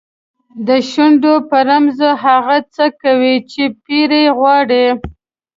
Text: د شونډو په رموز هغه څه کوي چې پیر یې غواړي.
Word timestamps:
د 0.67 0.69
شونډو 0.91 1.33
په 1.49 1.57
رموز 1.67 1.99
هغه 2.25 2.57
څه 2.75 2.85
کوي 3.01 3.35
چې 3.51 3.63
پیر 3.85 4.09
یې 4.21 4.27
غواړي. 4.37 4.85